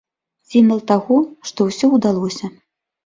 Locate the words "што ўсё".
1.49-1.85